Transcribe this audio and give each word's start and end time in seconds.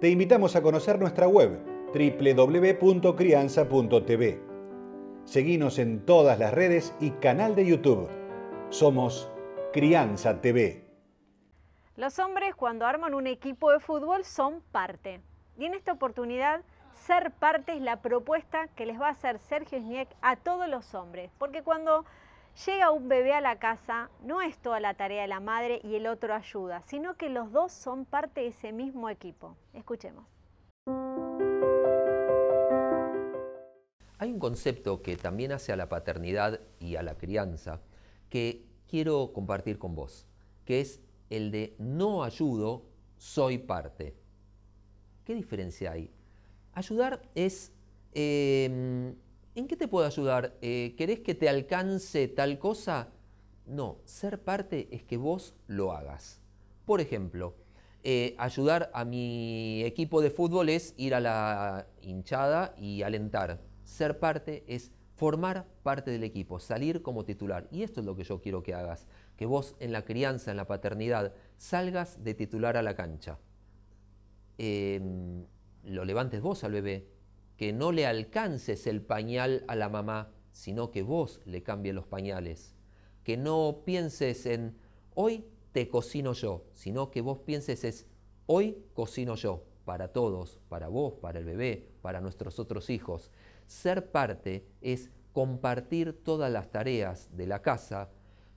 te 0.00 0.08
invitamos 0.08 0.54
a 0.54 0.62
conocer 0.62 1.00
nuestra 1.00 1.26
web 1.26 1.58
www.crianza.tv. 1.92 4.40
Seguimos 5.24 5.80
en 5.80 6.06
todas 6.06 6.38
las 6.38 6.54
redes 6.54 6.94
y 7.00 7.10
canal 7.10 7.56
de 7.56 7.66
YouTube. 7.66 8.08
Somos 8.70 9.28
Crianza 9.72 10.40
TV. 10.40 10.84
Los 11.96 12.20
hombres 12.20 12.54
cuando 12.54 12.86
arman 12.86 13.12
un 13.12 13.26
equipo 13.26 13.72
de 13.72 13.80
fútbol 13.80 14.24
son 14.24 14.62
parte. 14.70 15.20
Y 15.58 15.64
en 15.64 15.74
esta 15.74 15.90
oportunidad, 15.92 16.62
ser 16.92 17.32
parte 17.32 17.72
es 17.72 17.82
la 17.82 18.00
propuesta 18.00 18.68
que 18.68 18.86
les 18.86 19.00
va 19.00 19.08
a 19.08 19.10
hacer 19.10 19.40
Sergio 19.40 19.80
Sniek 19.80 20.08
a 20.22 20.36
todos 20.36 20.68
los 20.68 20.94
hombres. 20.94 21.32
Porque 21.38 21.64
cuando 21.64 22.04
Llega 22.66 22.90
un 22.90 23.08
bebé 23.08 23.34
a 23.34 23.40
la 23.40 23.60
casa, 23.60 24.10
no 24.24 24.42
es 24.42 24.58
toda 24.58 24.80
la 24.80 24.94
tarea 24.94 25.22
de 25.22 25.28
la 25.28 25.38
madre 25.38 25.80
y 25.84 25.94
el 25.94 26.08
otro 26.08 26.34
ayuda, 26.34 26.82
sino 26.88 27.16
que 27.16 27.28
los 27.28 27.52
dos 27.52 27.70
son 27.70 28.04
parte 28.04 28.40
de 28.40 28.48
ese 28.48 28.72
mismo 28.72 29.08
equipo. 29.10 29.56
Escuchemos. 29.74 30.26
Hay 34.18 34.32
un 34.32 34.40
concepto 34.40 35.02
que 35.02 35.16
también 35.16 35.52
hace 35.52 35.72
a 35.72 35.76
la 35.76 35.88
paternidad 35.88 36.58
y 36.80 36.96
a 36.96 37.02
la 37.04 37.16
crianza 37.16 37.80
que 38.28 38.64
quiero 38.88 39.32
compartir 39.32 39.78
con 39.78 39.94
vos, 39.94 40.26
que 40.64 40.80
es 40.80 41.00
el 41.30 41.52
de 41.52 41.76
no 41.78 42.24
ayudo, 42.24 42.82
soy 43.18 43.58
parte. 43.58 44.16
¿Qué 45.24 45.34
diferencia 45.36 45.92
hay? 45.92 46.10
Ayudar 46.72 47.22
es 47.36 47.72
em, 48.14 49.14
¿En 49.54 49.66
qué 49.66 49.76
te 49.76 49.88
puedo 49.88 50.06
ayudar? 50.06 50.56
Eh, 50.62 50.94
¿Querés 50.96 51.20
que 51.20 51.34
te 51.34 51.48
alcance 51.48 52.28
tal 52.28 52.58
cosa? 52.58 53.08
No, 53.66 53.98
ser 54.04 54.42
parte 54.42 54.88
es 54.90 55.02
que 55.02 55.16
vos 55.16 55.54
lo 55.66 55.92
hagas. 55.92 56.40
Por 56.86 57.00
ejemplo, 57.00 57.54
eh, 58.04 58.34
ayudar 58.38 58.90
a 58.94 59.04
mi 59.04 59.82
equipo 59.84 60.22
de 60.22 60.30
fútbol 60.30 60.68
es 60.68 60.94
ir 60.96 61.14
a 61.14 61.20
la 61.20 61.86
hinchada 62.00 62.74
y 62.78 63.02
alentar. 63.02 63.60
Ser 63.84 64.18
parte 64.18 64.64
es 64.68 64.92
formar 65.16 65.66
parte 65.82 66.12
del 66.12 66.22
equipo, 66.22 66.60
salir 66.60 67.02
como 67.02 67.24
titular. 67.24 67.66
Y 67.72 67.82
esto 67.82 68.00
es 68.00 68.06
lo 68.06 68.14
que 68.14 68.22
yo 68.22 68.40
quiero 68.40 68.62
que 68.62 68.74
hagas, 68.74 69.08
que 69.36 69.46
vos 69.46 69.74
en 69.80 69.90
la 69.92 70.04
crianza, 70.04 70.52
en 70.52 70.56
la 70.56 70.66
paternidad, 70.66 71.34
salgas 71.56 72.22
de 72.22 72.34
titular 72.34 72.76
a 72.76 72.82
la 72.82 72.94
cancha. 72.94 73.38
Em, 74.58 75.44
lo 75.84 76.04
levantes 76.04 76.40
vos 76.40 76.62
al 76.62 76.72
bebé, 76.72 77.08
que 77.58 77.72
no 77.72 77.90
le 77.90 78.06
alcances 78.06 78.86
el 78.86 79.02
pañal 79.02 79.64
a 79.66 79.74
la 79.74 79.88
mamá, 79.88 80.30
sino 80.52 80.92
que 80.92 81.02
vos 81.02 81.40
le 81.44 81.64
cambies 81.64 81.94
los 81.94 82.06
pañales. 82.06 82.76
Que 83.24 83.36
no 83.36 83.82
pienses 83.84 84.46
en 84.46 84.78
hoy 85.14 85.44
te 85.72 85.88
cocino 85.88 86.32
yo, 86.34 86.64
sino 86.72 87.10
que 87.10 87.20
vos 87.20 87.40
pienses 87.40 87.82
es 87.82 88.06
hoy 88.46 88.84
cocino 88.94 89.34
yo, 89.34 89.64
para 89.84 90.12
todos, 90.12 90.60
para 90.68 90.86
vos, 90.86 91.14
para 91.14 91.40
el 91.40 91.44
bebé, 91.44 91.90
para 92.00 92.20
nuestros 92.20 92.60
otros 92.60 92.90
hijos. 92.90 93.32
Ser 93.66 94.12
parte 94.12 94.64
es 94.80 95.10
compartir 95.32 96.12
todas 96.12 96.52
las 96.52 96.70
tareas 96.70 97.28
de 97.36 97.48
la 97.48 97.60
casa, 97.60 98.08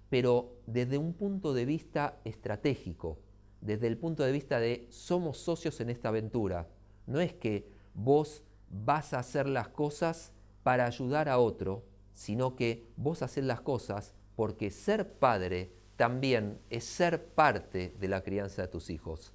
pero 0.09 0.59
desde 0.67 0.99
un 0.99 1.13
punto 1.13 1.55
de 1.55 1.65
vista 1.65 2.19
estratégico, 2.23 3.17
desde 3.61 3.87
el 3.87 3.97
punto 3.97 4.21
de 4.21 4.31
vista 4.31 4.59
de 4.59 4.85
somos 4.91 5.39
socios 5.39 5.81
en 5.81 5.89
esta 5.89 6.09
aventura. 6.09 6.69
No 7.07 7.19
es 7.19 7.33
que 7.33 7.67
vos 7.95 8.43
vas 8.71 9.13
a 9.13 9.19
hacer 9.19 9.47
las 9.47 9.67
cosas 9.67 10.31
para 10.63 10.85
ayudar 10.85 11.29
a 11.29 11.37
otro, 11.37 11.83
sino 12.13 12.55
que 12.55 12.87
vos 12.97 13.21
haces 13.21 13.43
las 13.43 13.61
cosas 13.61 14.13
porque 14.35 14.71
ser 14.71 15.13
padre 15.13 15.71
también 15.97 16.59
es 16.69 16.83
ser 16.83 17.25
parte 17.25 17.95
de 17.99 18.07
la 18.07 18.21
crianza 18.21 18.63
de 18.63 18.67
tus 18.67 18.89
hijos. 18.89 19.33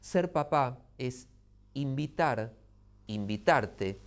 Ser 0.00 0.32
papá 0.32 0.78
es 0.98 1.28
invitar, 1.74 2.52
invitarte, 3.06 4.00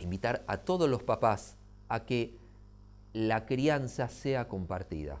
invitar 0.00 0.44
a 0.46 0.58
todos 0.58 0.88
los 0.88 1.02
papás 1.02 1.56
a 1.88 2.04
que 2.04 2.36
la 3.12 3.46
crianza 3.46 4.08
sea 4.08 4.48
compartida. 4.48 5.20